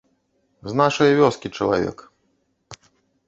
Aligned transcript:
З 0.69 0.77
нашай 0.79 1.11
вёскі 1.19 1.47
чалавек. 1.57 1.97